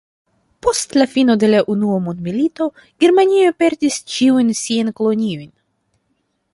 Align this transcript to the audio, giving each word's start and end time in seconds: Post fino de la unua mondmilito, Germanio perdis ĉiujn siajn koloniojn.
Post 0.67 0.95
fino 1.11 1.35
de 1.43 1.49
la 1.51 1.59
unua 1.73 1.99
mondmilito, 2.07 2.69
Germanio 3.05 3.53
perdis 3.63 4.01
ĉiujn 4.15 4.53
siajn 4.65 4.93
koloniojn. 5.03 5.49